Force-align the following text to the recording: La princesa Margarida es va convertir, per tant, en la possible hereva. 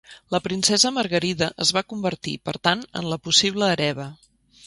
La 0.33 0.37
princesa 0.45 0.89
Margarida 0.95 1.49
es 1.65 1.73
va 1.77 1.83
convertir, 1.93 2.35
per 2.49 2.55
tant, 2.69 2.81
en 3.01 3.13
la 3.13 3.21
possible 3.27 3.69
hereva. 3.77 4.09